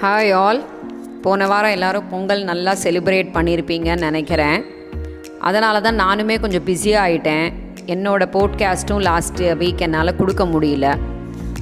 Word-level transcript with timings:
Hi 0.00 0.30
all 0.34 0.58
போன 1.22 1.46
வாரம் 1.46 1.70
எல்லாரும் 1.70 2.08
பொங்கல் 2.08 2.42
நல்லா 2.44 2.72
செலிப்ரேட் 2.82 3.28
பண்ணியிருப்பீங்கன்னு 3.36 3.98
நினைக்கிறேன். 3.98 4.64
அதனால 5.40 5.80
தான் 5.80 6.00
நானுமே 6.00 6.40
கொஞ்சம் 6.40 6.64
பிஸியாக 6.64 7.08
ஆகிட்டேன் 7.08 7.46
என்னோடய 7.86 8.28
போட்காஸ்ட்டும் 8.34 9.00
லாஸ்ட் 9.00 9.40
வீக் 9.60 9.84
என்னால் 9.86 10.16
கொடுக்க 10.16 10.44
முடியல. 10.44 10.98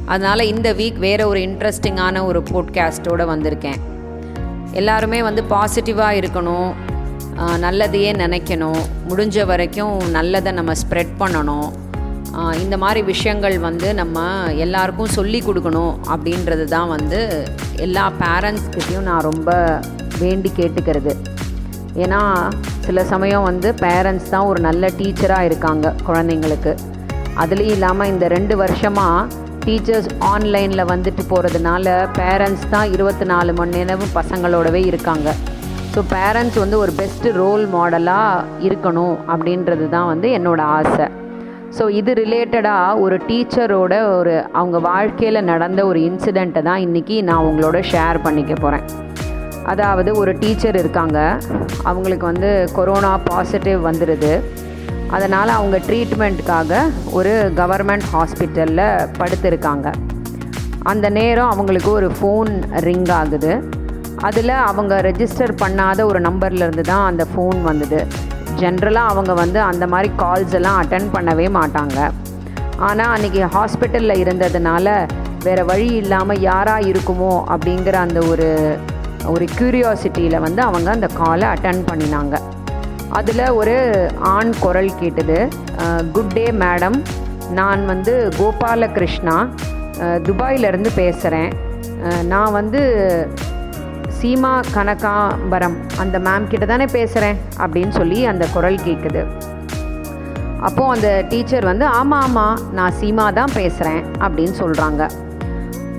அதனால் 0.05 0.49
இந்த 0.53 0.73
வீக் 0.73 0.99
வேறு 1.07 1.29
ஒரு 1.29 1.41
இன்ட்ரெஸ்டிங்கான 1.41 2.25
ஒரு 2.25 2.43
போட்காஸ்ட்டோடு 2.53 3.27
வந்திருக்கேன். 3.33 3.81
எல்லாருமே 4.73 5.23
வந்து 5.23 5.45
பாசிட்டிவாக 5.55 6.19
இருக்கணும். 6.23 6.73
நல்லதையே 7.67 8.11
நினைக்கணும். 8.25 8.83
முடிஞ்ச 9.09 9.47
வரைக்கும் 9.47 10.11
நல்லதை 10.11 10.53
நம்ம 10.53 10.73
ஸ்ப்ரெட் 10.83 11.15
பண்ணணும். 11.19 11.71
இந்த 12.65 12.77
மாதிரி 12.83 13.01
விஷயங்கள் 13.13 13.57
வந்து 13.67 13.89
நம்ம 14.01 14.19
எல்லாருக்கும் 14.65 15.15
சொல்லி 15.19 15.41
கொடுக்கணும் 15.47 15.95
அப்படின்றது 16.15 16.65
தான் 16.75 16.89
வந்து 16.95 17.21
எல்லா 17.87 18.05
பேரண்ட்ஸ்கிட்டையும் 18.23 19.09
நான் 19.11 19.27
ரொம்ப 19.31 19.51
வேண்டி 20.23 20.51
கேட்டுக்கிறது. 20.59 21.15
ஏன்னா 22.05 22.21
சில 22.87 23.05
சமயம் 23.13 23.47
வந்து 23.51 23.69
பேரண்ட்ஸ் 23.85 24.31
தான் 24.35 24.49
ஒரு 24.51 24.61
நல்ல 24.69 24.91
டீச்சராக 24.99 25.49
இருக்காங்க 25.49 25.95
குழந்தைங்களுக்கு. 26.09 26.75
அதுலேயும் 27.43 27.75
இல்லாமல் 27.77 28.11
இந்த 28.13 28.29
ரெண்டு 28.37 28.55
வருஷமாக 28.63 29.43
டீச்சர்ஸ் 29.65 30.09
ஆன்லைனில் 30.31 30.91
வந்துட்டு 30.93 31.23
போகிறதுனால 31.33 31.93
பேரண்ட்ஸ் 32.21 32.67
தான் 32.75 32.91
இருபத்தி 32.95 33.27
நாலு 33.33 33.53
மணி 33.61 33.77
நேரமும் 33.79 34.17
பசங்களோடவே 34.21 34.83
இருக்காங்க. 34.91 35.29
ஸோ 35.95 36.03
பேரண்ட்ஸ் 36.15 36.59
வந்து 36.63 36.79
ஒரு 36.85 36.95
பெஸ்ட்டு 37.01 37.37
ரோல் 37.41 37.65
மாடலாக 37.75 38.45
இருக்கணும் 38.69 39.17
அப்படின்றது 39.33 39.87
தான் 39.97 40.11
வந்து 40.13 40.29
என்னோடய 40.39 40.73
ஆசை. 40.79 41.07
ஸோ 41.77 41.85
இது 41.99 42.11
ரிலேட்டடாக 42.23 43.01
ஒரு 43.05 43.17
டீச்சரோட 43.29 43.95
ஒரு 44.17 44.35
அவங்க 44.59 44.79
வாழ்க்கையில் 44.89 45.47
நடந்த 45.49 45.81
ஒரு 45.91 45.99
இன்சிடெண்ட்டை 46.09 46.63
தான் 46.69 46.83
இன்றைக்கி 46.87 47.17
நான் 47.29 47.47
உங்களோட 47.49 47.79
ஷேர் 47.93 48.19
பண்ணிக்க 48.27 48.55
போகிறேன் 48.55 48.85
அதாவது 49.73 50.11
ஒரு 50.21 50.33
டீச்சர் 50.43 50.77
இருக்காங்க. 50.81 51.19
அவங்களுக்கு 51.91 52.27
வந்து 52.31 52.51
கொரோனா 52.79 53.13
பாசிட்டிவ் 53.29 53.81
வந்துடுது 53.89 54.33
அதனால் 55.17 55.51
அவங்க 55.59 55.77
ட்ரீட்மெண்ட்டுக்காக 55.87 56.81
ஒரு 57.19 57.33
கவர்மெண்ட் 57.61 58.07
ஹாஸ்பிட்டலில் 58.15 58.85
படுத்திருக்காங்க. 59.21 59.89
அந்த 60.93 61.09
நேரம் 61.19 61.53
அவங்களுக்கு 61.55 61.91
ஒரு 61.99 62.11
ஃபோன் 62.19 62.53
ரிங் 62.87 63.13
ஆகுது. 63.21 63.53
அதில் 64.29 64.55
அவங்க 64.71 64.95
ரெஜிஸ்டர் 65.09 65.55
பண்ணாத 65.65 66.01
ஒரு 66.11 66.21
நம்பர்லேருந்து 66.29 66.85
தான் 66.93 67.07
அந்த 67.11 67.27
ஃபோன் 67.33 67.61
வந்தது. 67.71 68.01
ஜென்ரலாக 68.65 69.13
அவங்க 69.13 69.33
வந்து 69.43 69.61
அந்த 69.71 69.85
மாதிரி 69.95 70.11
கால்ஸ் 70.23 70.57
எல்லாம் 70.61 70.79
அட்டன் 70.83 71.13
பண்ணவே 71.17 71.49
மாட்டாங்க. 71.59 71.99
ஆனால் 72.87 73.13
அன்றைக்கி 73.15 73.41
ஹாஸ்பிட்டலில் 73.57 74.23
இருந்ததுனால 74.25 74.89
வேறு 75.47 75.63
வழி 75.71 75.89
இல்லாமல் 76.03 76.43
யாராக 76.51 76.89
இருக்குமோ 76.91 77.33
அப்படிங்கிற 77.55 77.97
அந்த 78.07 78.21
ஒரு 78.33 78.49
ஒரு 79.33 79.45
க்யூரியாசிட்டியில் 79.59 80.43
வந்து 80.45 80.61
அவங்க 80.69 80.89
அந்த 80.97 81.09
காலை 81.21 81.47
அட்டன் 81.55 81.83
பண்ணினாங்க. 81.91 82.35
அதில் 83.19 83.45
ஒரு 83.61 83.77
ஆண் 84.35 84.53
குரல் 84.65 84.91
கேட்டது 85.01 85.39
குட் 86.15 86.35
டே 86.37 86.45
மேடம் 86.63 86.99
நான் 87.59 87.83
வந்து 87.93 88.15
கோபாலகிருஷ்ணா. 88.39 89.37
துபாயிலேருந்து 90.27 90.27
துபாயிலிருந்து 90.29 90.91
பேசுகிறேன் 91.01 91.51
நான் 92.33 92.55
வந்து 92.59 92.81
சீமா 94.25 94.61
கனகாம்பரம். 94.75 95.75
அந்த 95.99 96.19
மேம் 96.19 96.47
கிட்ட 96.47 96.67
தானே 96.67 96.85
பேசுகிறேன் 96.85 97.39
அப்படின்னு 97.57 97.91
சொல்லி 97.91 98.27
அந்த 98.27 98.47
குரல் 98.47 98.79
கேட்குது 98.85 99.23
அப்போது 100.61 100.89
அந்த 100.89 101.25
டீச்சர் 101.29 101.65
வந்து 101.65 101.85
ஆமாம் 101.85 102.21
ஆமாம் 102.21 102.61
நான் 102.73 102.95
சீமா 103.01 103.33
தான் 103.33 103.51
பேசுகிறேன் 103.55 104.05
அப்படின்னு 104.21 104.55
சொல்கிறாங்க 104.59 105.03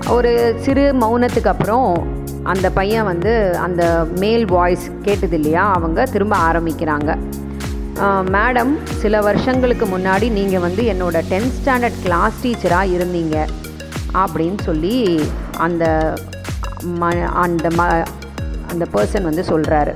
ஒரு 0.08 0.54
சிறு 0.58 0.92
மௌனத்துக்கு 0.92 1.46
அப்புறம் 1.46 2.06
அந்த 2.42 2.70
பையன் 2.70 3.04
வந்து 3.04 3.56
அந்த 3.58 4.06
மேல் 4.18 4.44
வாய்ஸ் 4.44 4.90
கேட்டது 5.02 5.36
இல்லையா? 5.36 5.72
அவங்க 5.72 6.04
திரும்ப 6.04 6.36
ஆரம்பிக்கிறாங்க. 6.36 7.18
மேடம் 8.30 8.72
சில 8.84 9.20
வருஷங்களுக்கு 9.20 9.86
முன்னாடி 9.86 10.30
நீங்கள் 10.30 10.60
வந்து 10.60 10.82
என்னோட 10.82 11.22
டென்த் 11.30 11.56
ஸ்டாண்டர்ட் 11.58 12.02
கிளாஸ் 12.02 12.34
டீச்சராக 12.42 12.94
இருந்தீங்க 12.96 13.46
அப்படின்னு 14.14 14.60
சொல்லி 14.62 15.20
அந்த 15.58 16.14
ம 16.84 17.28
அந்த 17.44 17.68
ம 17.78 18.06
அந்த 18.70 18.84
பர்சன் 18.92 19.22
வந்து 19.22 19.42
சொல்கிறாரு 19.42 19.94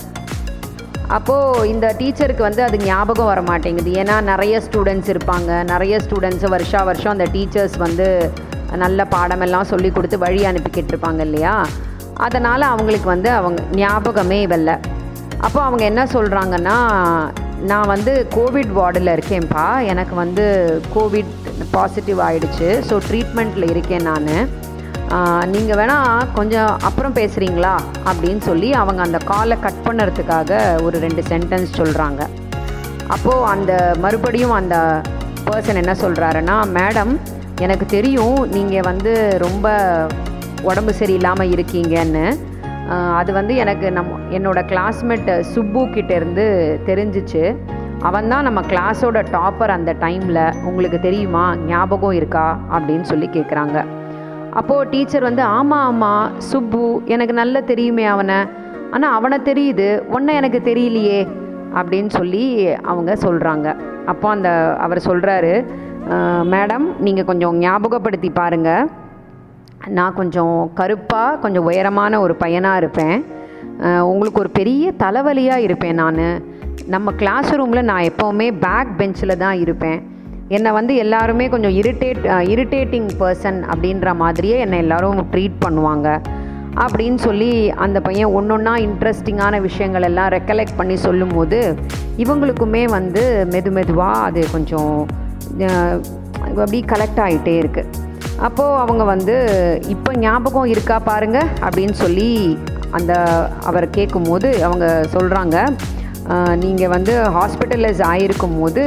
அப்போது 1.08 1.68
இந்த 1.68 1.96
டீச்சருக்கு 1.98 2.42
வந்து 2.42 2.62
அது 2.62 2.76
ஞாபகம் 2.78 3.26
வர 3.26 3.42
மாட்டேங்குது 3.42 3.90
ஏன்னா 3.90 4.20
நிறைய 4.20 4.62
ஸ்டூடெண்ட்ஸ் 4.66 5.10
இருப்பாங்க. 5.14 5.64
நிறைய 5.64 6.00
ஸ்டூடெண்ட்ஸு 6.04 6.48
வருஷா 6.48 6.82
வருஷம் 6.82 7.12
அந்த 7.12 7.26
டீச்சர்ஸ் 7.32 7.76
வந்து 7.76 8.32
நல்ல 8.76 9.04
பாடமெல்லாம் 9.04 9.70
சொல்லி 9.72 9.90
கொடுத்து 9.90 10.18
வழி 10.18 10.44
அனுப்பிக்கிட்டு 10.44 10.92
இருப்பாங்க 10.94 11.18
இல்லையா? 11.18 11.66
அதனால் 12.14 12.62
அவங்களுக்கு 12.62 13.08
வந்து 13.08 13.30
அவங்க 13.30 13.62
ஞாபகமே 13.70 14.40
இல்லை 14.40 14.76
அப்போ 15.40 15.62
அவங்க 15.62 15.84
என்ன 15.84 16.04
சொல்கிறாங்கன்னா 16.04 16.76
நான் 17.62 17.86
வந்து 17.86 18.26
கோவிட் 18.34 18.72
வார்டில் 18.72 19.14
இருக்கேன்ப்பா. 19.16 19.82
எனக்கு 19.86 20.14
வந்து 20.14 20.44
கோவிட் 20.96 21.32
பாசிட்டிவ் 21.70 22.18
ஆகிடுச்சு 22.18 22.68
ஸோ 22.90 23.00
ட்ரீட்மெண்ட்டில் 23.10 23.70
இருக்கேன் 23.70 24.02
நான். 24.02 24.48
நீங்கள் 25.52 25.78
வேணால் 25.78 26.28
கொஞ்சம் 26.34 26.72
அப்புறம் 26.88 27.14
பேசுகிறீங்களா 27.14 27.72
அப்படின்னு 28.10 28.42
சொல்லி 28.48 28.68
அவங்க 28.80 29.00
அந்த 29.02 29.18
காலை 29.30 29.56
கட் 29.64 29.80
பண்ணுறதுக்காக 29.86 30.60
ஒரு 30.86 30.96
ரெண்டு 30.98 31.22
சென்டென்ஸ் 31.30 31.72
சொல்கிறாங்க 31.78 32.20
அப்போது 33.14 33.46
அந்த 33.52 33.72
மறுபடியும் 34.04 34.54
அந்த 34.58 34.76
பர்சன் 35.48 35.80
என்ன 35.82 35.94
சொல்கிறாருன்னா 36.02 36.56
மேடம் 36.78 37.12
எனக்கு 37.64 37.86
தெரியும் 37.96 38.38
நீங்கள் 38.56 38.86
வந்து 38.90 39.12
ரொம்ப 39.44 39.66
உடம்பு 40.68 40.92
சரியில்லாமல் 41.00 41.52
இருக்கீங்கன்னு. 41.54 42.24
அது 43.20 43.30
வந்து 43.38 43.54
எனக்கு 43.62 43.86
நம் 43.96 44.14
என்னோடய 44.36 44.68
கிளாஸ்மேட் 44.70 45.30
சுப்பு 45.52 45.82
கிட்டேருந்து 45.94 46.46
தெரிஞ்சிச்சு. 46.88 47.42
அவன் 48.08 48.30
தான் 48.32 48.46
நம்ம 48.48 48.60
கிளாஸோட 48.72 49.18
டாப்பர் 49.36 49.72
அந்த 49.76 49.92
டைமில் 50.04 50.42
உங்களுக்கு 50.68 51.00
தெரியுமா? 51.00 51.44
ஞாபகம் 51.70 52.18
இருக்கா? 52.20 52.46
அப்படின்னு 52.76 53.08
சொல்லி 53.12 53.28
கேட்குறாங்க 53.36 53.78
அப்போது 54.58 54.88
டீச்சர் 54.92 55.28
வந்து 55.28 55.42
ஆமாம் 55.58 55.86
ஆமாம் 55.90 56.32
சுப்பு 56.50 56.82
எனக்கு 57.14 57.34
நல்லா 57.40 57.60
தெரியுமே 57.72 58.04
அவனை. 58.14 58.38
ஆனால் 58.94 59.14
அவனை 59.16 59.38
தெரியுது 59.50 59.88
ஒன்றை 60.14 60.32
எனக்கு 60.40 60.60
தெரியலையே 60.70 61.20
அப்படின்னு 61.78 62.10
சொல்லி 62.18 62.44
அவங்க 62.90 63.10
சொல்கிறாங்க 63.26 63.68
அப்போ 64.12 64.26
அந்த 64.36 64.50
அவர் 64.84 65.06
சொல்கிறாரு 65.08 65.52
மேடம் 66.54 66.86
நீங்கள் 67.06 67.28
கொஞ்சம் 67.30 67.56
ஞாபகப்படுத்தி 67.64 68.30
பாருங்கள் 68.38 68.88
நான் 69.98 70.16
கொஞ்சம் 70.20 70.56
கருப்பாக 70.78 71.38
கொஞ்சம் 71.42 71.66
உயரமான 71.68 72.12
ஒரு 72.24 72.34
பையனாக 72.42 72.80
இருப்பேன். 72.82 73.18
உங்களுக்கு 74.10 74.42
ஒரு 74.44 74.50
பெரிய 74.58 74.92
தலைவலியாக 75.02 75.66
இருப்பேன் 75.66 76.00
நான். 76.02 76.24
நம்ம 76.94 77.12
கிளாஸ் 77.20 77.50
ரூமில் 77.58 77.88
நான் 77.90 78.08
எப்போவுமே 78.10 78.48
பேக் 78.64 78.90
பெஞ்சில் 79.00 79.40
தான் 79.44 79.58
இருப்பேன். 79.64 80.00
என்னை 80.50 80.70
வந்து 80.72 80.92
எல்லாருமே 80.94 81.48
கொஞ்சம் 81.48 81.74
இரிட்டேட் 81.80 82.24
இரிட்டேட்டிங் 82.52 83.10
பர்சன் 83.18 83.58
அப்படின்ற 83.72 84.14
மாதிரியே 84.14 84.56
என்னை 84.58 84.78
எல்லாரும் 84.78 85.20
ட்ரீட் 85.32 85.58
பண்ணுவாங்க. 85.64 86.08
அப்படின்னு 86.80 87.18
சொல்லி 87.18 87.50
அந்த 87.76 88.00
பையன் 88.00 88.32
ஒன்று 88.32 88.54
ஒன்றா 88.54 88.74
இன்ட்ரெஸ்டிங்கான 88.78 89.60
விஷயங்கள் 89.60 90.02
எல்லாம் 90.02 90.28
ரெக்கலெக்ட் 90.28 90.76
பண்ணி 90.76 90.96
சொல்லும்போது 90.96 91.58
இவங்களுக்குமே 92.16 92.82
வந்து 92.88 93.22
மெது 93.52 93.70
மெதுவாக 93.70 94.18
அது 94.22 94.42
கொஞ்சம் 94.52 94.92
அப்படி 96.48 96.80
கலெக்ட் 96.92 97.22
ஆகிட்டே 97.26 97.54
இருக்குது 97.62 97.88
அப்போது 98.38 98.76
அவங்க 98.76 99.04
வந்து 99.04 99.36
இப்போ 99.88 100.10
ஞாபகம் 100.16 100.66
இருக்கா 100.66 100.98
பாருங்க 101.04 101.38
அப்படின்னு 101.60 101.92
சொல்லி 101.92 102.58
அந்த 102.90 103.12
அவர் 103.64 103.90
கேட்கும்போது 103.90 104.64
அவங்க 104.64 104.86
சொல்கிறாங்க 105.12 105.56
நீங்கள் 106.54 106.88
வந்து 106.88 107.14
ஹாஸ்பிட்டலைஸ் 107.38 108.02
ஆகிருக்கும் 108.02 108.58
போது 108.60 108.84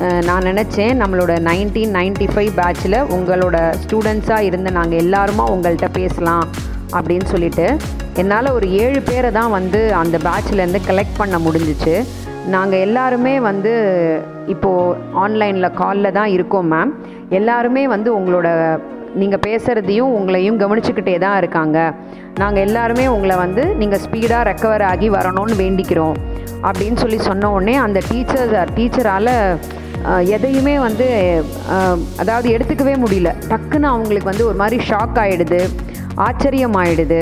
நான் 0.00 0.46
நினச்சேன் 0.50 0.98
நம்மளோட 1.02 1.32
நைன்டீன் 1.40 1.92
நைன்டி 1.96 2.26
ஃபைவ் 2.32 2.52
பேட்சில் 2.60 2.98
உங்களோட 3.16 3.56
ஸ்டூடெண்ட்ஸாக 3.82 4.46
இருந்து 4.48 4.70
நாங்கள் 4.70 5.00
எல்லாருமா 5.04 5.44
உங்கள்கிட்ட 5.54 5.88
பேசலாம் 5.92 6.46
அப்படின்னு 6.98 7.24
சொல்லிட்டு 7.24 7.66
என்னால் 8.22 8.54
ஒரு 8.56 8.66
ஏழு 8.70 9.00
பேரை 9.02 9.30
தான் 9.30 9.50
வந்து 9.50 9.94
அந்த 9.94 10.18
பேட்ச்லேருந்து 10.18 10.80
கலெக்ட் 10.88 11.20
பண்ண 11.20 11.38
முடிஞ்சிச்சு. 11.38 11.94
நாங்கள் 12.54 12.82
எல்லாருமே 12.86 13.40
வந்து 13.40 13.72
இப்போது 14.46 14.96
ஆன்லைனில் 15.22 15.76
காலில் 15.80 16.16
தான் 16.18 16.30
இருக்கோம் 16.36 16.68
மேம் 16.72 16.92
எல்லாருமே 17.30 17.86
வந்து 17.94 18.10
உங்களோட 18.18 18.48
நீங்கள் 19.14 19.42
பேசுகிறதையும் 19.46 20.14
உங்களையும் 20.18 20.60
கவனிச்சுக்கிட்டே 20.62 21.18
தான் 21.18 21.36
இருக்காங்க. 21.36 21.78
நாங்கள் 22.38 22.64
எல்லாருமே 22.66 23.06
உங்களை 23.08 23.36
வந்து 23.36 23.64
நீங்கள் 23.80 24.02
ஸ்பீடாக 24.04 24.48
ரெக்கவர் 24.50 24.84
ஆகி 24.92 25.08
வரணும்னு 25.10 25.56
வேண்டிக்கிறோம் 25.62 26.16
அப்படின்னு 26.68 26.96
சொல்லி 26.96 27.18
சொன்ன 27.18 27.50
உடனே 27.50 27.76
அந்த 27.86 28.00
டீச்சர் 28.10 28.72
டீச்சரால் 28.76 29.32
எதையுமே 30.26 30.78
வந்து 30.78 31.06
அதாவது 32.16 32.48
எடுத்துக்கவே 32.50 32.94
முடியல. 33.04 33.30
டக்குன்னு 33.48 33.90
அவங்களுக்கு 33.92 34.30
வந்து 34.30 34.46
ஒரு 34.46 34.54
மாதிரி 34.54 34.76
ஷாக் 34.88 35.18
ஆகிடுது 35.22 35.60
ஆச்சரியம் 36.16 36.74
ஆகிடுது 36.74 37.20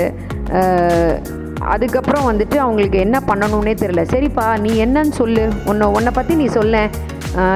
அதுக்கப்புறம் 1.64 2.26
வந்துட்டு 2.30 2.56
அவங்களுக்கு 2.56 2.98
என்ன 2.98 3.22
பண்ணணும்னே 3.26 3.74
தெரில 3.82 4.02
சரிப்பா 4.12 4.60
நீ 4.60 4.84
என்னன்னு 4.84 5.12
சொல்லு. 5.12 5.44
உன்னை 5.64 5.86
உன்னை 5.86 6.12
பற்றி 6.14 6.34
நீ 6.34 6.46
சொல்ல. 6.46 6.76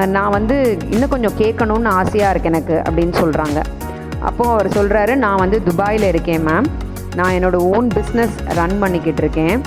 நான் 0.07 0.29
வந்து 0.29 0.55
இன்னும் 0.89 1.09
கொஞ்சம் 1.09 1.37
கேட்கணும்னு 1.37 1.87
ஆசையாக 1.99 2.29
இருக்கு 2.29 2.49
எனக்கு 2.49 2.75
அப்படின்னு 2.87 3.13
சொல்கிறாங்க 3.23 3.59
அப்போது 4.19 4.49
அவர் 4.49 4.67
சொல்கிறாரு 4.67 5.15
நான் 5.15 5.35
வந்து 5.35 5.63
துபாயில் 5.63 6.03
இருக்கேன் 6.03 6.47
மேம் 6.47 6.67
நான் 7.15 7.33
என்னோடய 7.33 7.67
ஓன் 7.75 7.87
பிஸ்னஸ் 7.87 8.35
ரன் 8.53 8.79
பண்ணிக்கிட்டு 8.79 9.21
இருக்கேன். 9.21 9.61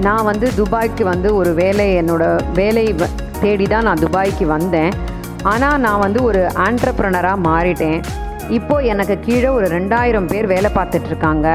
நான் 0.00 0.24
வந்து 0.24 0.50
துபாய்க்கு 0.56 1.02
வந்து 1.02 1.34
ஒரு 1.34 1.54
வேலை 1.54 1.96
என்னோட 2.02 2.24
வேலை 2.54 2.94
வ- 2.94 3.10
தேடி 3.44 3.66
தான் 3.74 3.86
நான் 3.88 4.02
துபாய்க்கு 4.04 4.46
வந்தேன். 4.56 4.92
ஆனால் 5.52 5.78
நான் 5.86 6.02
வந்து 6.06 6.20
ஒரு 6.30 6.40
ஆண்டர்ப்ரனராக 6.66 7.44
மாறிட்டேன். 7.48 8.00
இப்போது 8.58 8.88
எனக்கு 8.92 9.14
கீழே 9.26 9.50
ஒரு 9.58 9.66
ரெண்டாயிரம் 9.76 10.28
பேர் 10.32 10.46
வேலை 10.54 10.70
பார்த்துட்ருக்காங்க 10.78 11.48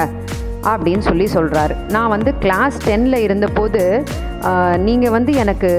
அப்படின்னு 0.71 1.03
சொல்லி 1.07 1.25
சொல்கிறாரு 1.35 1.73
நான் 1.95 2.13
வந்து 2.13 2.31
கிளாஸ் 2.43 2.77
டென்னில் 2.87 3.17
இருந்தபோது 3.25 3.81
நீங்கள் 4.87 5.13
வந்து 5.15 5.31
எனக்கு 5.43 5.69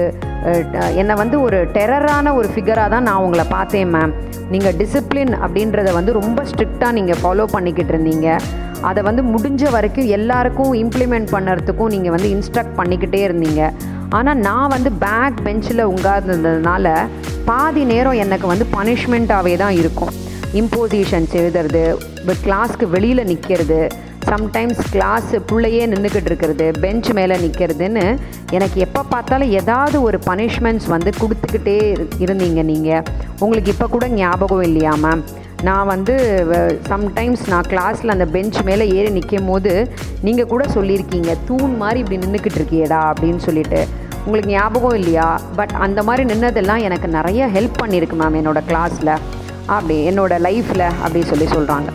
என்னை 1.01 1.15
வந்து 1.21 1.37
ஒரு 1.47 1.57
டெரரான 1.75 2.33
ஒரு 2.39 2.47
ஃபிகராக 2.53 2.91
தான் 2.93 3.05
நான் 3.09 3.23
உங்களை 3.25 3.45
பார்த்தேன் 3.55 3.91
மேம் 3.95 4.13
நீங்கள் 4.53 4.75
டிசிப்ளின் 4.81 5.33
அப்படின்றத 5.43 5.91
வந்து 5.97 6.11
ரொம்ப 6.19 6.41
ஸ்ட்ரிக்டாக 6.49 6.95
நீங்கள் 6.97 7.19
ஃபாலோ 7.21 7.45
பண்ணிக்கிட்டு 7.55 7.93
இருந்தீங்க. 7.93 8.27
அதை 8.89 9.01
வந்து 9.09 9.21
முடிஞ்ச 9.33 9.63
வரைக்கும் 9.75 10.09
எல்லாருக்கும் 10.17 10.73
இம்ப்ளிமெண்ட் 10.83 11.29
பண்ணுறதுக்கும் 11.35 11.91
நீங்கள் 11.95 12.13
வந்து 12.15 12.29
இன்ஸ்ட்ரக்ட் 12.35 12.75
பண்ணிக்கிட்டே 12.79 13.21
இருந்தீங்க. 13.27 13.61
ஆனால் 14.09 14.37
நான் 14.37 14.69
வந்து 14.69 14.91
பேக் 14.91 15.43
பெஞ்சில் 15.43 15.79
உட்கார்ந்ததுனால 15.85 17.09
பாதி 17.45 17.83
நேரம் 17.83 18.11
எனக்கு 18.11 18.47
வந்து 18.47 18.65
பனிஷ்மெண்ட்டாகவே 18.77 19.57
தான் 19.57 19.71
இருக்கும். 19.71 20.09
இம்போசிஷன்ஸ் 20.53 21.33
எழுதுறது 21.33 21.97
கிளாஸ்க்கு 22.43 22.89
வெளியில் 22.89 23.25
நிற்கிறது 23.25 23.89
சம்டைம்ஸ் 24.25 24.91
கிளாஸ் 24.91 25.35
பிள்ளையே 25.45 25.85
நின்றுக்கிட்டு 25.85 26.25
இருக்கிறது 26.25 26.71
பெஞ்ச் 26.79 27.09
மேலே 27.11 27.35
நிற்கிறதுன்னு 27.35 28.19
எனக்கு 28.51 28.79
எப்போ 28.79 29.03
பார்த்தாலும் 29.03 29.49
ஏதாவது 29.49 30.01
ஒரு 30.01 30.19
பனிஷ்மெண்ட்ஸ் 30.25 30.85
வந்து 30.85 31.09
கொடுத்துக்கிட்டே 31.21 31.93
இரு- 31.93 32.07
இருந்தீங்க 32.19 32.63
நீங்கள் 32.63 33.03
உங்களுக்கு 33.39 33.71
இப்போ 33.71 33.87
கூட 33.87 34.07
ஞாபகம் 34.07 34.61
இல்லையா 34.61 34.93
மேம் 34.95 35.23
நான் 35.63 35.87
வந்து 35.87 36.15
சம்டைம்ஸ் 36.89 37.43
நான் 37.47 37.67
கிளாஸில் 37.69 38.07
அந்த 38.07 38.25
பெஞ்ச் 38.25 38.57
மேலே 38.61 38.89
ஏறி 38.89 39.09
நிற்கும் 39.09 39.45
போது 39.45 39.91
நீங்கள் 40.21 40.45
கூட 40.45 40.65
சொல்லியிருக்கீங்க 40.65 41.35
தூண் 41.45 41.75
மாதிரி 41.75 41.99
இப்படி 41.99 42.19
நின்றுக்கிட்டு 42.25 42.59
இருக்கியேடா 42.61 42.99
அப்படின்னு 43.11 43.37
சொல்லிட்டு. 43.37 43.87
உங்களுக்கு 44.25 44.51
ஞாபகம் 44.51 44.93
இல்லையா? 44.93 45.39
பட் 45.55 45.71
அந்த 45.71 46.03
மாதிரி 46.03 46.33
நின்னதெல்லாம் 46.33 46.81
எனக்கு 46.81 47.07
நிறைய 47.07 47.47
ஹெல்ப் 47.47 47.79
பண்ணியிருக்கு 47.83 48.17
மேம் 48.21 48.37
என்னோட 48.41 48.61
கிளாஸில் 48.67 49.13
அப்படி 49.65 50.09
என்னோடய 50.09 50.43
லைஃப்பில் 50.47 50.85
அப்படி 51.03 51.23
சொல்லி 51.23 51.45
சொல்கிறாங்க 51.45 51.89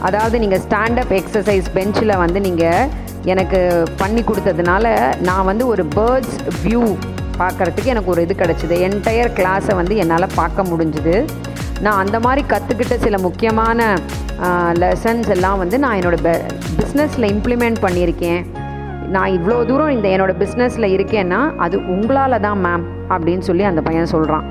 அதாவது 0.00 0.38
நீங்கள் 0.38 0.62
ஸ்டாண்டப் 0.68 1.12
எக்ஸசைஸ் 1.20 1.64
பெஞ்சில் 1.72 2.16
வந்து 2.16 2.40
நீங்கள் 2.40 2.88
எனக்கு 3.24 3.82
பண்ணி 3.96 4.20
கொடுத்ததுனால 4.20 5.16
நான் 5.20 5.44
வந்து 5.44 5.66
ஒரு 5.66 5.84
பேர்ட்ஸ் 5.94 6.36
வியூ 6.64 6.96
பார்க்குறதுக்கு 7.38 7.84
எனக்கு 7.84 8.10
ஒரு 8.10 8.22
இது 8.22 8.34
கிடச்சிது. 8.38 8.76
என்டையர் 8.88 9.36
கிளாஸை 9.38 9.74
வந்து 9.74 9.96
என்னால் 9.96 10.34
பார்க்க 10.34 10.62
முடிஞ்சுது. 10.62 11.28
நான் 11.84 12.00
அந்த 12.02 12.18
மாதிரி 12.24 12.42
கற்றுக்கிட்ட 12.52 12.94
சில 13.04 13.16
முக்கியமான 13.24 13.80
லெசன்ஸ் 14.82 15.28
எல்லாம் 15.34 15.58
வந்து 15.62 15.76
நான் 15.82 15.96
என்னோடய 15.98 16.32
பிஸ்னஸில் 16.78 17.26
இம்ப்ளிமெண்ட் 17.34 17.78
பண்ணியிருக்கேன். 17.84 18.40
நான் 19.14 19.34
இவ்வளோ 19.36 19.56
தூரம் 19.70 19.92
இந்த 19.96 20.06
என்னோடய 20.14 20.36
பிஸ்னஸில் 20.42 20.86
இருக்கேன்னா 20.94 21.40
அது 21.64 21.76
உங்களால் 21.94 22.44
தான் 22.46 22.60
மேம் 22.66 22.86
அப்படின்னு 23.14 23.44
சொல்லி 23.48 23.64
அந்த 23.70 23.82
பையன் 23.88 24.12
சொல்கிறான் 24.14 24.46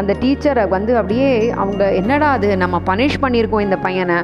அந்த 0.00 0.12
டீச்சரை 0.22 0.64
வந்து 0.74 0.92
அப்படியே 1.00 1.30
அவங்க 1.62 1.82
என்னடா 2.00 2.28
அது 2.36 2.48
நம்ம 2.62 2.76
பனிஷ் 2.90 3.18
பண்ணியிருக்கோம் 3.24 3.64
இந்த 3.66 3.78
பையனை. 3.86 4.18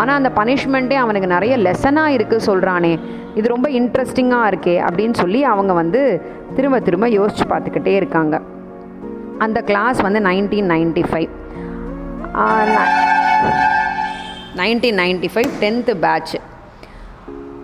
ஆனால் 0.00 0.16
அந்த 0.20 0.30
பனிஷ்மெண்ட்டே 0.38 0.96
அவனுக்கு 1.02 1.28
நிறைய 1.34 1.54
லெசனாக 1.66 2.14
இருக்குது 2.16 2.46
சொல்கிறானே 2.48 2.92
இது 3.38 3.46
ரொம்ப 3.54 3.68
இன்ட்ரெஸ்டிங்காக 3.80 4.50
இருக்கே 4.52 4.76
அப்படின்னு 4.86 5.16
சொல்லி 5.22 5.40
அவங்க 5.52 5.72
வந்து 5.82 6.00
திரும்ப 6.56 6.80
திரும்ப 6.88 7.08
யோசித்து 7.18 7.46
பார்த்துக்கிட்டே 7.52 7.94
இருக்காங்க. 8.00 8.34
அந்த 9.46 9.58
கிளாஸ் 9.70 10.00
வந்து 10.06 10.20
nineteen 10.28 10.70
ninety 10.74 11.04
five 11.10 11.30
nineteen 14.56 14.98
ninety 14.98 15.28
five 15.34 15.50
tenth 15.60 15.94
batch 15.94 16.36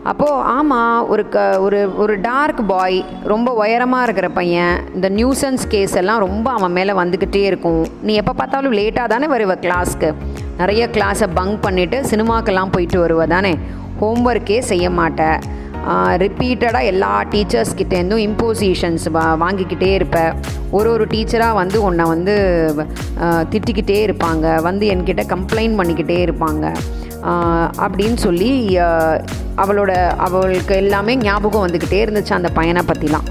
அப்போது 0.05 0.31
ஆமாம் 0.31 1.09
ஒரு 1.09 1.29
க 1.29 1.61
ஒரு 1.61 1.97
ஒரு 1.97 2.21
டார்க் 2.21 2.67
பாய் 2.67 3.05
ரொம்ப 3.25 3.53
உயரமாக 3.53 4.03
இருக்கிற 4.03 4.29
பையன் 4.29 4.81
இந்த 4.95 5.11
நியூசன்ஸ் 5.11 5.67
கேஸ் 5.69 5.95
எல்லாம் 5.95 6.19
ரொம்ப 6.19 6.51
அவன் 6.51 6.73
மேலே 6.73 6.93
வந்துக்கிட்டே 6.93 7.43
இருக்கும். 7.45 7.87
நீ 8.03 8.15
எப்போ 8.15 8.33
பார்த்தாலும் 8.33 8.73
லேட்டாக 8.73 9.07
தானே 9.07 9.27
வருவ 9.27 9.57
கிளாஸ்க்கு 9.61 10.15
நிறைய 10.59 10.89
கிளாஸை 10.93 11.29
பங்க் 11.35 11.65
பண்ணிவிட்டு 11.65 12.05
சினிமாக்கெல்லாம் 12.11 12.73
போயிட்டு 12.73 13.07
வருவ 13.07 13.27
தானே. 13.27 13.59
ஹோம்ஒர்க்கே 14.01 14.59
செய்ய 14.59 14.91
மாட்டேன் 14.91 15.41
ரிப்பீட்டடாக 16.23 16.91
எல்லா 16.93 17.13
டீச்சர்ஸ்கிட்டேருந்தும் 17.33 18.25
இம்போசிஷன்ஸ் 18.29 19.07
வா 19.17 19.25
வாங்கிக்கிட்டே 19.43 19.91
இருப்பேன் 19.99 20.33
ஒரு 20.71 20.89
ஒரு 20.95 21.05
டீச்சராக 21.13 21.59
வந்து 21.61 21.79
உன்னை 21.83 22.05
வந்து 22.05 22.35
திட்டிக்கிட்டே 23.53 23.99
இருப்பாங்க. 24.07 24.47
வந்து 24.69 24.87
என்கிட்ட 24.95 25.23
கம்ப்ளைண்ட் 25.35 25.79
பண்ணிக்கிட்டே 25.81 26.19
இருப்பாங்க. 26.27 26.65
அப்படின்னு 27.85 28.19
சொல்லி 28.27 28.51
அவளோட 29.63 29.93
அவளுக்கு 30.27 30.75
எல்லாமே 30.83 31.17
ஞாபகம் 31.17 31.65
வந்துக்கிட்டே 31.67 32.01
இருந்துச்சு 32.05 32.33
அந்த 32.39 32.51
பையனை 32.59 32.83
பற்றிலாம் 32.91 33.27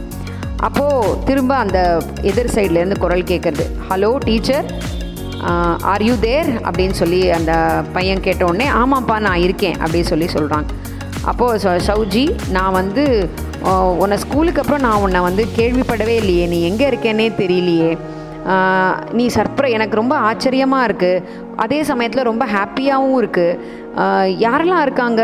அப்போது 0.67 1.17
திரும்ப 1.25 1.55
அந்த 1.55 1.79
எதிர் 2.21 2.53
சைட்லேருந்து 2.55 2.99
குரல் 2.99 3.29
கேட்குறது 3.31 3.65
hello 3.89 4.11
teacher 4.25 4.67
are 5.91 6.03
you 6.03 6.15
there 6.19 6.49
அப்படின்னு 6.67 6.95
சொல்லி 7.01 7.21
அந்த 7.37 7.53
பையன் 7.93 8.25
கேட்ட 8.27 8.45
உடனே 8.45 8.67
ஆமாப்பா 8.81 9.17
நான் 9.19 9.43
இருக்கேன். 9.45 9.77
அப்படின்னு 9.85 10.11
சொல்லி 10.13 10.29
சொல்கிறாங்க 10.35 10.67
அப்போது 11.31 11.59
ச 11.63 11.73
சௌஜி 11.87 12.25
நான் 12.55 12.77
வந்து 12.79 13.03
உன்னை 14.01 14.17
ஸ்கூலுக்கு 14.23 14.61
அப்புறம் 14.61 14.85
நான் 14.87 15.01
உன்னை 15.05 15.19
வந்து 15.27 15.43
கேள்விப்படவே 15.57 16.15
இல்லையே. 16.21 16.45
நீ 16.53 16.57
எங்கே 16.69 16.85
இருக்கேன்னே 16.91 17.27
தெரியலையே. 17.41 17.91
நீ 19.19 19.23
சர்ப்ரை 19.35 19.69
எனக்கு 19.77 19.99
ரொம்ப 19.99 20.15
ஆச்சரியமாக 20.27 20.87
இருக்குது 20.89 21.23
அதே 21.63 21.79
சமயத்தில் 21.89 22.29
ரொம்ப 22.31 22.43
ஹாப்பியாகவும் 22.55 23.17
இருக்குது 23.21 24.35
யாரெல்லாம் 24.45 24.85
இருக்காங்க? 24.87 25.21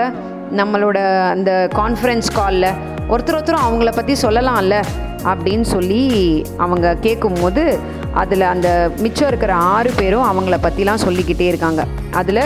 நம்மளோட 0.59 0.97
அந்த 1.35 1.51
கான்ஃபரன்ஸ் 1.79 2.29
காலில் 2.39 2.69
ஒருத்தர் 3.11 3.37
ஒருத்தரும் 3.37 3.65
அவங்கள 3.67 3.91
பற்றி 3.95 4.13
சொல்லலாம்ல 4.25 4.77
அப்படின்னு 5.31 5.65
சொல்லி 5.75 6.03
அவங்க 6.63 6.87
கேட்கும்போது 7.05 7.63
அதில் 8.21 8.51
அந்த 8.53 8.69
மிச்சம் 9.03 9.29
இருக்கிற 9.31 9.53
ஆறு 9.75 9.91
பேரும் 9.99 10.29
அவங்கள 10.31 10.57
பற்றிலாம் 10.65 11.03
சொல்லிக்கிட்டே 11.05 11.47
இருக்காங்க. 11.51 11.83
அதில் 12.21 12.45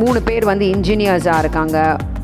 மூணு 0.00 0.18
பேர் 0.28 0.50
வந்து 0.52 0.66
இன்ஜினியர்ஸாக 0.76 1.42
இருக்காங்க. 1.44 1.78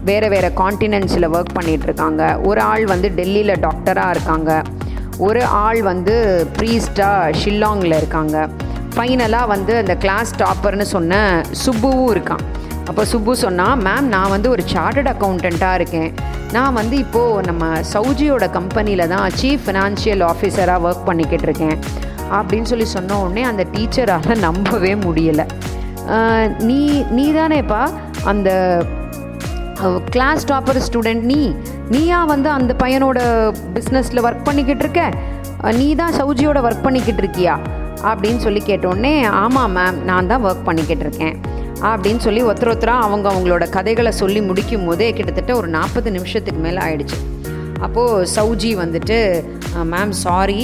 வேறு 0.08 0.28
வேறு 0.34 0.48
காண்டினென்ட்ஸில் 0.62 1.32
ஒர்க் 1.36 1.56
பண்ணிகிட்ருக்காங்க 1.58 1.86
இருக்காங்க 1.88 2.48
ஒரு 2.48 2.60
ஆள் 2.72 2.84
வந்து 2.92 3.08
டெல்லியில் 3.18 3.60
டாக்டராக 3.66 4.14
இருக்காங்க. 4.14 4.50
ஒரு 5.26 5.42
ஆள் 5.64 5.80
வந்து 5.90 6.14
ப்ரீஸ்டாக 6.56 7.32
ஷில்லாங்கில் 7.40 7.96
இருக்காங்க. 8.00 8.36
ஃபைனலாக 8.94 9.46
வந்து 9.54 9.72
அந்த 9.82 9.94
கிளாஸ் 10.04 10.30
டாப்பர்னு 10.42 10.86
சொன்ன 10.94 11.14
சுப்புவும் 11.64 12.10
இருக்கான். 12.14 12.44
அப்போ 12.90 13.02
சுப்பு 13.12 13.32
சொன்னால் 13.44 13.80
மேம் 13.86 14.06
நான் 14.14 14.32
வந்து 14.34 14.48
ஒரு 14.54 14.62
சார்ட்டட் 14.74 15.10
அக்கௌண்டண்ட்டாக 15.14 15.78
இருக்கேன். 15.80 16.10
நான் 16.56 16.76
வந்து 16.80 16.96
இப்போது 17.04 17.46
நம்ம 17.48 17.64
சௌஜியோட 17.94 18.44
கம்பெனியில் 18.58 19.10
தான் 19.14 19.34
சீஃப் 19.40 19.64
ஃபினான்ஷியல் 19.66 20.22
ஆஃபீஸராக 20.30 20.86
ஒர்க் 20.88 21.08
பண்ணிக்கிட்டு 21.08 21.46
இருக்கேன். 21.48 21.76
அப்படின்னு 22.38 22.70
சொல்லி 22.72 22.86
சொன்ன 22.96 23.18
உடனே 23.24 23.42
அந்த 23.50 23.64
டீச்சரால் 23.74 24.42
நம்பவே 24.46 24.92
முடியலை. 25.06 25.46
நீ 26.68 26.80
நீ 27.16 27.26
தானேப்பா 27.38 27.82
அந்த 28.32 28.50
கிளாஸ் 30.14 30.44
டாப்பர் 30.50 30.80
ஸ்டூடெண்ட் 30.86 31.24
நீ. 31.32 31.40
நீயா 31.94 32.20
வந்து 32.32 32.48
அந்த 32.58 32.72
பையனோட 32.82 33.18
பிஸ்னஸில் 33.74 34.24
ஒர்க் 34.26 34.46
பண்ணிக்கிட்டு 34.48 34.84
இருக்க? 34.84 35.02
நீ 35.80 35.88
தான் 36.00 36.16
சௌஜியோட 36.20 36.58
ஒர்க் 36.68 36.86
பண்ணிக்கிட்டு 36.86 37.22
இருக்கியா? 37.24 37.54
அப்படின்னு 38.10 38.40
சொல்லி 38.46 38.60
கேட்டோடனே 38.66 39.14
ஆமாம் 39.42 39.76
மேம் 39.76 39.98
நான் 40.10 40.30
தான் 40.32 40.44
ஒர்க் 40.48 40.66
பண்ணிக்கிட்டு 40.68 41.04
இருக்கேன். 41.06 41.36
அப்படின்னு 41.90 42.22
சொல்லி 42.26 42.40
ஒருத்தர் 42.48 42.72
ஒருத்தராக 42.72 43.06
அவங்க 43.06 43.26
அவங்களோட 43.32 43.64
கதைகளை 43.76 44.12
சொல்லி 44.22 44.40
முடிக்கும் 44.48 44.86
போதே 44.86 45.08
கிட்டத்தட்ட 45.18 45.52
ஒரு 45.60 45.68
நாற்பது 45.76 46.10
நிமிஷத்துக்கு 46.16 46.62
மேலே 46.66 46.80
ஆயிடுச்சு. 46.86 47.18
அப்போது 47.86 48.26
சௌஜி 48.36 48.70
வந்துட்டு 48.82 49.18
மேம் 49.92 50.14
சாரி 50.24 50.60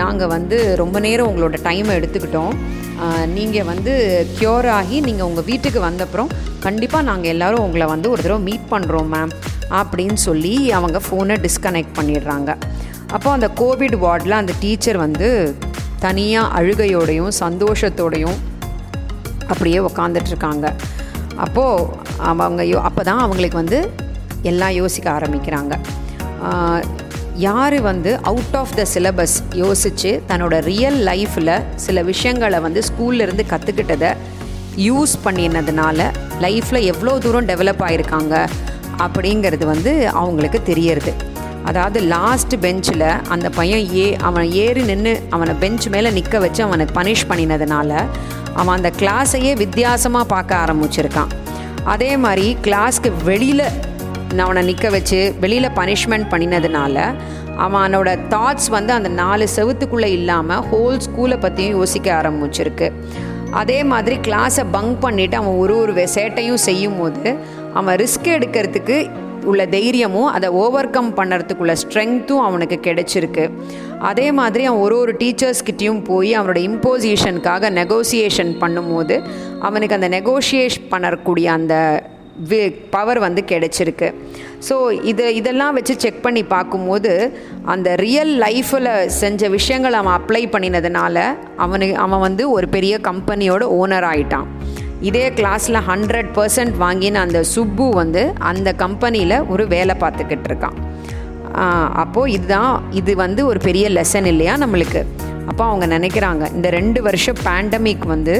நாங்கள் 0.00 0.32
வந்து 0.36 0.58
ரொம்ப 0.82 0.96
நேரம் 1.06 1.30
உங்களோட 1.30 1.56
டைமை 1.68 1.92
எடுத்துக்கிட்டோம். 2.00 2.54
நீங்கள் 3.36 3.68
வந்து 3.72 3.92
க்யூர் 4.38 4.68
ஆகி 4.78 4.96
நீங்கள் 5.08 5.28
உங்கள் 5.30 5.46
வீட்டுக்கு 5.50 5.80
வந்தப்புறம் 5.88 6.30
கண்டிப்பாக 6.66 7.08
நாங்கள் 7.10 7.32
எல்லோரும் 7.34 7.64
உங்களை 7.66 7.86
வந்து 7.94 8.08
ஒரு 8.14 8.22
தடவை 8.22 8.42
மீட் 8.48 8.70
பண்ணுறோம் 8.72 9.10
மேம் 9.14 9.32
அப்படின்னு 9.80 10.18
சொல்லி 10.28 10.54
அவங்க 10.78 10.98
ஃபோனை 11.06 11.36
டிஸ்கனெக்ட் 11.46 11.96
பண்ணிடுறாங்க. 11.98 12.50
அப்போ 13.16 13.28
அந்த 13.36 13.48
கோவிட் 13.60 13.96
வார்டில் 14.04 14.40
அந்த 14.40 14.52
டீச்சர் 14.62 14.98
வந்து 15.04 15.28
தனியாக 16.06 16.52
அழுகையோடையும் 16.58 17.32
சந்தோஷத்தோடையும் 17.44 18.38
அப்படியே 19.50 19.78
உக்காந்துட்ருக்காங்க. 19.88 20.66
அப்போது 21.44 21.88
அவங்க 22.30 22.62
யோ 22.70 22.78
அப்போ 22.88 23.02
தான் 23.10 23.22
அவங்களுக்கு 23.26 23.58
வந்து 23.62 23.78
எல்லாம் 24.50 24.74
யோசிக்க 24.80 25.06
ஆரம்பிக்கிறாங்க. 25.18 25.74
யார் 27.36 27.80
வந்து 27.80 28.20
அவுட் 28.20 28.56
ஆஃப் 28.56 28.74
த 28.74 28.86
சிலபஸ் 28.94 29.36
யோசித்து 29.54 30.22
தன்னோட 30.28 30.60
ரியல் 30.60 30.98
லைஃப்பில் 31.06 31.62
சில 31.74 32.02
விஷயங்களை 32.02 32.60
வந்து 32.60 32.82
ஸ்கூல்லேருந்து 32.88 33.44
கற்றுக்கிட்டதை 33.52 34.10
யூஸ் 34.76 35.14
பண்ணினதுனால 35.24 36.10
லைஃப்பில் 36.40 36.80
எவ்வளோ 36.80 37.18
தூரம் 37.18 37.46
டெவலப் 37.46 37.82
ஆகிருக்காங்க 37.88 38.48
அப்படிங்கிறது 38.98 39.64
வந்து 39.64 40.08
அவங்களுக்கு 40.08 40.62
தெரியறது. 40.62 41.12
அதாவது 41.64 42.00
லாஸ்ட் 42.00 42.54
பெஞ்சில் 42.60 43.08
அந்த 43.28 43.50
பையன் 43.50 43.94
ஏ 43.96 44.16
அவன் 44.16 44.50
ஏறி 44.50 44.82
நின்று 44.82 45.22
அவனை 45.30 45.54
பெஞ்ச் 45.54 45.88
மேலே 45.88 46.10
நிற்க 46.10 46.38
வச்சு 46.38 46.62
அவனுக்கு 46.62 47.00
பனிஷ் 47.00 47.28
பண்ணினதுனால 47.28 48.04
அவன் 48.54 48.76
அந்த 48.76 48.92
கிளாஸையே 49.00 49.56
வித்தியாசமாக 49.56 50.24
பார்க்க 50.24 50.64
ஆரம்பிச்சிருக்கான். 50.64 51.28
அதே 51.84 52.16
மாதிரி 52.16 52.56
கிளாஸ்க்கு 52.62 53.12
வெளியில் 53.24 53.66
அவனை 54.38 54.64
நிற்க 54.64 54.88
வச்சு 54.88 55.34
வெளியில் 55.40 55.76
பனிஷ்மெண்ட் 55.76 56.26
பண்ணினதுனால 56.30 57.14
அவனோட 57.58 58.18
தாட்ஸ் 58.30 58.68
வந்து 58.70 58.92
அந்த 58.92 59.08
நாலு 59.08 59.46
செவுத்துக்குள்ளே 59.56 60.06
இல்லாமல் 60.06 60.62
ஹோல் 60.72 60.98
ஸ்கூலை 61.06 61.40
பற்றியும் 61.40 61.78
யோசிக்க 61.78 62.22
ஆரம்பிச்சிருக்கு. 62.22 62.92
அதே 63.50 63.84
மாதிரி 63.84 64.16
கிளாஸை 64.16 64.64
பங்க் 64.70 65.04
பண்ணிவிட்டு 65.04 65.34
அவன் 65.34 65.54
ஒரு 65.54 65.76
ஒரு 65.78 65.92
சேட்டையும் 65.92 66.62
செய்யும் 66.68 66.98
போது 66.98 67.36
அவன் 67.74 67.96
ரிஸ்க் 67.96 68.24
எடுக்கிறதுக்கு 68.24 69.10
உள்ள 69.44 69.66
தைரியமும் 69.66 70.26
அதை 70.26 70.48
ஓவர் 70.48 70.90
கம் 70.90 71.16
பண்ணுறதுக்குள்ள 71.16 71.76
ஸ்ட்ரென்த்தும் 71.82 72.42
அவனுக்கு 72.48 72.80
கிடைச்சிருக்கு. 72.82 73.50
அதே 73.98 74.32
மாதிரி 74.32 74.64
அவன் 74.64 74.80
ஒரு 74.80 74.98
ஒரு 74.98 75.12
டீச்சர்ஸ்கிட்டையும் 75.12 76.04
போய் 76.04 76.38
அவனோட 76.38 76.58
இம்போசிஷனுக்காக 76.68 77.70
நெகோசியேஷன் 77.70 78.52
பண்ணும்போது 78.60 79.24
அவனுக்கு 79.60 79.94
அந்த 79.94 80.08
நெகோஷியேஷ் 80.08 80.78
பண்ணக்கூடிய 80.90 81.44
அந்த 81.44 82.02
பவர் 82.94 83.20
வந்து 83.26 83.42
கிடைச்சிருக்கு. 83.50 84.08
ஸோ 84.68 84.76
இது 85.10 85.24
இதெல்லாம் 85.38 85.76
வச்சு 85.78 85.94
செக் 86.04 86.20
பண்ணி 86.26 86.42
பார்க்கும்போது 86.52 87.12
அந்த 87.72 87.88
ரியல் 88.04 88.32
லைஃப்பில் 88.44 88.90
செஞ்ச 89.20 89.48
விஷயங்களை 89.56 89.96
அவன் 90.02 90.16
அப்ளை 90.18 90.42
பண்ணினதுனால 90.54 91.24
அவனுக்கு 91.64 91.96
அவன் 92.04 92.24
வந்து 92.28 92.44
ஒரு 92.56 92.68
பெரிய 92.76 92.94
கம்பெனியோட 93.08 93.64
ஓனர் 93.80 94.08
ஆகிட்டான் 94.12 94.48
இதே 95.10 95.24
கிளாஸில் 95.38 95.80
ஹண்ட்ரட் 95.90 96.30
பர்சன்ட் 96.38 96.76
வாங்கின 96.84 97.20
அந்த 97.26 97.38
சுப்பு 97.54 97.86
வந்து 98.00 98.22
அந்த 98.50 98.68
கம்பெனியில் 98.84 99.38
ஒரு 99.54 99.66
வேலை 99.74 99.94
பார்த்துக்கிட்டு 100.02 100.48
இருக்கான். 100.50 100.76
அப்போது 102.02 102.32
இதுதான் 102.36 102.74
இது 103.00 103.12
வந்து 103.24 103.40
ஒரு 103.46 103.60
பெரிய 103.68 103.86
லெசன் 103.96 104.28
இல்லையா 104.32 104.54
நம்மளுக்கு? 104.62 105.00
அப்போ 105.50 105.62
அவங்க 105.70 105.86
நினைக்கிறாங்க 105.96 106.44
இந்த 106.56 106.68
ரெண்டு 106.78 107.00
வருஷம் 107.08 107.40
பேண்டமிக் 107.48 108.06
வந்து 108.14 108.36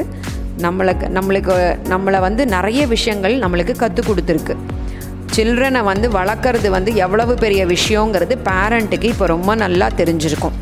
நம்மளுக்கு 0.65 1.05
நம்மளுக்கு 1.17 1.53
நம்மளை 1.93 2.19
வந்து 2.19 2.45
நிறைய 2.45 2.81
விஷயங்கள் 2.87 3.35
நம்மளுக்கு 3.43 3.75
கற்றுக் 3.75 4.09
கொடுத்துருக்கு. 4.09 4.55
சில்ட்ரனை 5.35 5.81
வந்து 5.83 6.09
வளர்க்குறது 6.09 6.69
வந்து 6.69 6.95
எவ்வளவு 6.95 7.33
பெரிய 7.43 7.65
விஷயங்கிறது 7.65 8.35
பேரண்ட்டுக்கு 8.49 9.07
இப்போ 9.13 9.25
ரொம்ப 9.25 9.55
நல்லா 9.63 9.87
தெரிஞ்சிருக்கும். 10.01 10.57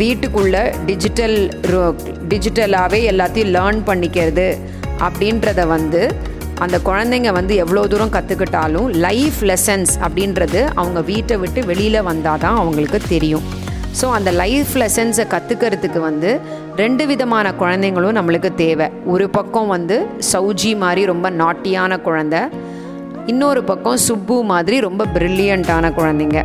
வீட்டுக்குள்ளே 0.00 0.62
டிஜிட்டல் 0.88 1.36
டிஜிட்டலாகவே 2.32 3.00
எல்லாத்தையும் 3.12 3.54
லேர்ன் 3.56 3.80
பண்ணிக்கிறது 3.88 4.48
அப்படின்றத 5.06 5.66
வந்து 5.66 6.02
அந்த 6.64 6.78
குழந்தைங்க 6.88 7.30
வந்து 7.32 7.54
எவ்வளோ 7.56 7.86
தூரம் 7.86 8.14
கற்றுக்கிட்டாலும் 8.16 8.88
லைஃப் 9.06 9.40
லெசன்ஸ் 9.50 9.92
அப்படின்றது 10.06 10.60
அவங்க 10.74 11.00
வீட்டை 11.00 11.36
விட்டு 11.36 11.64
வெளியில் 11.70 12.06
வந்தால் 12.10 12.38
தான் 12.38 12.58
அவங்களுக்கு 12.62 13.00
தெரியும். 13.08 13.46
ஸோ 13.98 14.06
அந்த 14.16 14.30
லைஃப் 14.40 14.72
லெசன்ஸை 14.80 15.24
கற்றுக்கிறதுக்கு 15.34 16.00
வந்து 16.08 16.30
ரெண்டு 16.80 17.04
விதமான 17.10 17.46
குழந்தைங்களும் 17.62 18.16
நம்மளுக்கு 18.18 18.50
தேவை. 18.64 18.86
ஒரு 19.12 19.26
பக்கம் 19.36 19.70
வந்து 19.76 19.96
சௌஜி 20.32 20.72
மாதிரி 20.82 21.02
ரொம்ப 21.12 21.26
நாட்டியான 21.42 21.98
குழந்த. 22.06 22.36
இன்னொரு 23.32 23.60
பக்கம் 23.70 23.98
சுப்பு 24.06 24.36
மாதிரி 24.52 24.76
ரொம்ப 24.86 25.02
ப்ரில்லியண்ட்டான 25.16 25.90
குழந்தைங்க. 25.98 26.38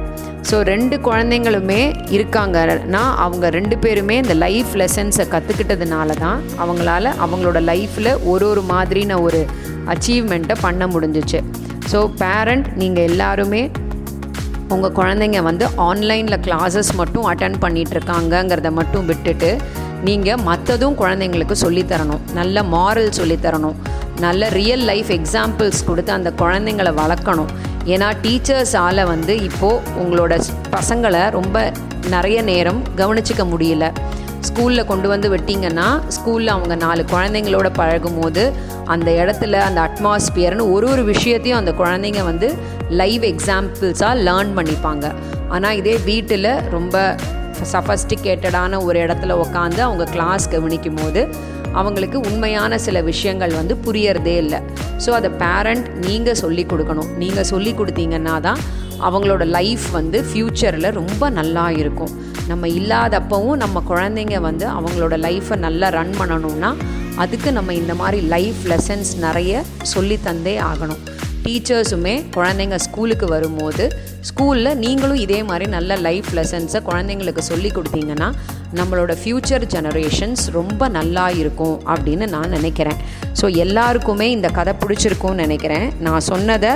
ஸோ 0.49 0.55
ரெண்டு 0.71 0.95
குழந்தைங்களுமே 1.07 1.79
இருக்காங்கன்னா 2.15 3.03
அவங்க 3.25 3.45
ரெண்டு 3.57 3.75
பேருமே 3.83 4.15
இந்த 4.23 4.35
லைஃப் 4.45 4.73
லெசன்ஸை 4.81 5.25
கற்றுக்கிட்டதுனால 5.33 6.17
தான் 6.25 6.41
அவங்களால 6.63 7.13
அவங்களோட 7.25 7.61
லைஃப்பில் 7.71 8.11
ஒரு 8.33 8.47
ஒரு 8.51 8.63
மாதிரின 8.73 9.21
ஒரு 9.27 9.41
அச்சீவ்மெண்ட்டை 9.93 10.57
பண்ண 10.65 10.85
முடிஞ்சிச்சு. 10.93 11.41
ஸோ 11.91 11.99
பேரண்ட் 12.21 12.69
நீங்கள் 12.81 13.07
எல்லாருமே 13.11 13.63
உங்கள் 14.73 14.91
குழந்தைங்க 14.91 15.41
வந்து 15.41 15.65
ஆன்லைனில் 15.75 16.37
கிளாஸஸ் 16.37 16.91
மட்டும் 16.95 17.25
அட்டன் 17.25 17.57
பண்ணிகிட்ருக்காங்கங்கிறத 17.61 18.71
மட்டும் 18.71 19.05
விட்டுட்டு 19.05 19.57
நீங்கள் 20.03 20.41
மற்றதும் 20.45 20.95
குழந்தைங்களுக்கு 21.01 21.55
சொல்லித்தரணும். 21.61 22.23
நல்ல 22.33 22.63
மாரல் 22.63 23.11
சொல்லித்தரணும். 23.19 23.77
நல்ல 24.19 24.49
ரியல் 24.49 24.79
லைஃப் 24.79 25.07
எக்ஸாம்பிள்ஸ் 25.07 25.85
கொடுத்து 25.85 26.11
அந்த 26.11 26.33
குழந்தைங்கள 26.37 26.91
வளர்க்கணும். 27.01 27.51
ஏன்னா 27.85 28.09
டீச்சர்ஸால் 28.21 29.05
வந்து 29.05 29.43
இப்போது 29.43 29.81
உங்களோட 30.01 30.41
பசங்களை 30.71 31.29
ரொம்ப 31.29 31.71
நிறைய 32.09 32.41
நேரம் 32.41 32.81
கவனிச்சிக்க 32.97 33.43
முடியல. 33.53 33.91
ஸ்கூலில் 34.47 34.85
கொண்டு 34.85 35.07
வந்து 35.07 35.35
விட்டிங்கன்னா 35.35 35.85
ஸ்கூலில் 36.15 36.53
அவங்க 36.55 36.75
நாலு 36.75 37.05
குழந்தைங்களோட 37.11 37.69
பழகும் 37.73 38.19
போது 38.19 38.53
அந்த 38.85 39.11
இடத்துல 39.11 39.53
அந்த 39.67 39.79
அட்மாஸ்பியர்னு 39.87 40.71
ஒரு 40.71 40.89
ஒரு 40.89 41.03
விஷயத்தையும் 41.03 41.59
அந்த 41.59 41.71
குழந்தைங்க 41.71 42.23
வந்து 42.23 42.47
லைவ் 43.01 43.23
எக்ஸாம்பிள்ஸாக 43.33 44.13
லேர்ன் 44.27 44.51
பண்ணிப்பாங்க. 44.57 45.05
ஆனால் 45.55 45.77
இதே 45.81 45.95
வீட்டில் 46.09 46.51
ரொம்ப 46.75 46.95
சஃபஸ்டிகேட்டடான 47.73 48.79
ஒரு 48.87 48.97
இடத்துல 49.05 49.35
உட்காந்து 49.43 49.81
அவங்க 49.87 50.05
கிளாஸ் 50.15 50.45
கவனிக்கும் 50.53 50.99
போது 51.01 51.21
அவங்களுக்கு 51.79 52.17
உண்மையான 52.29 52.77
சில 52.85 52.97
விஷயங்கள் 53.11 53.53
வந்து 53.59 53.75
புரியறதே 53.85 54.35
இல்லை. 54.43 54.59
ஸோ 55.05 55.09
அதை 55.19 55.29
பேரண்ட் 55.43 55.87
நீங்கள் 56.07 56.39
சொல்லி 56.43 56.63
கொடுக்கணும். 56.71 57.09
நீங்கள் 57.21 57.47
சொல்லி 57.53 57.71
கொடுத்தீங்கன்னா 57.79 58.35
தான் 58.47 58.61
அவங்களோட 59.07 59.43
லைஃப் 59.57 59.87
வந்து 59.97 60.17
ஃப்யூச்சரில் 60.29 60.89
ரொம்ப 60.99 61.29
நல்லா 61.39 61.65
இருக்கும். 61.81 62.13
நம்ம 62.51 62.67
இல்லாதப்பவும் 62.79 63.59
நம்ம 63.63 63.81
குழந்தைங்க 63.91 64.39
வந்து 64.49 64.65
அவங்களோட 64.77 65.15
லைஃப்பை 65.27 65.57
நல்லா 65.65 65.87
ரன் 65.97 66.15
பண்ணணும்னா 66.19 66.71
அதுக்கு 67.23 67.49
நம்ம 67.57 67.73
இந்த 67.81 67.93
மாதிரி 68.01 68.19
லைஃப் 68.35 68.61
லெசன்ஸ் 68.71 69.11
நிறைய 69.25 69.63
சொல்லி 69.93 70.17
தந்தே 70.27 70.55
ஆகணும். 70.71 71.03
டீச்சர்ஸுமே 71.45 72.13
குழந்தைங்க 72.35 72.77
ஸ்கூலுக்கு 72.85 73.27
வரும்போது 73.33 73.83
ஸ்கூலில் 74.29 74.77
நீங்களும் 74.83 75.21
இதே 75.23 75.39
மாதிரி 75.49 75.65
நல்ல 75.75 75.95
லைஃப் 76.05 76.29
லெசன்ஸை 76.37 76.79
குழந்தைங்களுக்கு 76.87 77.41
சொல்லி 77.49 77.69
கொடுத்தீங்கன்னா 77.75 78.29
நம்மளோட 78.79 79.11
ஃப்யூச்சர் 79.21 79.65
ஜெனரேஷன்ஸ் 79.73 80.43
ரொம்ப 80.57 80.87
நல்லா 80.97 81.25
இருக்கும் 81.41 81.75
அப்படின்னு 81.93 82.25
நான் 82.35 82.55
நினைக்கிறேன். 82.57 82.99
ஸோ 83.39 83.45
எல்லாருக்குமே 83.65 84.27
இந்த 84.35 84.47
கதை 84.57 84.73
பிடிச்சிருக்கும்னு 84.83 85.43
நினைக்கிறேன். 85.45 85.85
நான் 86.07 86.25
சொன்னதை 86.31 86.73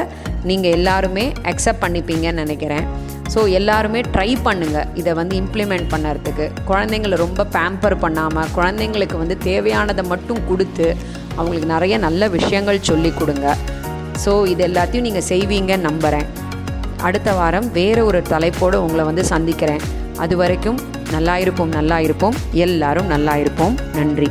நீங்கள் 0.49 0.75
எல்லாருமே 0.77 1.25
அக்செப்ட் 1.51 1.83
பண்ணிப்பீங்கன்னு 1.85 2.43
நினைக்கிறேன். 2.45 2.85
ஸோ 3.33 3.39
எல்லாருமே 3.59 3.99
ட்ரை 4.13 4.29
பண்ணுங்கள் 4.45 4.87
இதை 4.99 5.11
வந்து 5.21 5.35
இம்ப்ளிமெண்ட் 5.41 5.89
பண்ணுறதுக்கு. 5.93 6.45
குழந்தைங்கள 6.69 7.17
ரொம்ப 7.25 7.47
பேம்பர் 7.55 7.97
பண்ணாமல் 8.05 8.53
குழந்தைங்களுக்கு 8.59 9.17
வந்து 9.23 9.37
தேவையானதை 9.49 10.05
மட்டும் 10.13 10.41
கொடுத்து 10.51 10.87
அவங்களுக்கு 11.37 11.67
நிறைய 11.75 11.97
நல்ல 12.07 12.27
விஷயங்கள் 12.37 12.87
சொல்லி 12.91 13.11
கொடுங்க. 13.19 13.47
ஸோ 14.25 14.47
இது 14.47 14.67
எல்லாத்தையும் 14.67 15.07
நீங்கள் 15.07 15.27
செய்வீங்கன்னு 15.29 15.87
நம்புகிறேன் 15.89 16.27
அடுத்த 17.07 17.33
வாரம் 17.33 17.71
வேறு 17.71 18.05
ஒரு 18.05 18.21
தலைப்போடு 18.21 18.83
உங்களை 18.83 19.05
வந்து 19.05 19.23
சந்திக்கிறேன். 19.25 19.83
அது 20.17 20.37
வரைக்கும் 20.37 20.79
நல்லா 21.11 21.37
இருப்போம் 21.37 21.69
நல்லா 21.69 21.99
இருப்போம். 21.99 22.35
எல்லாரும் 22.51 23.05
நல்லா 23.05 23.35
இருப்போம். 23.35 23.75
நன்றி. 23.93 24.29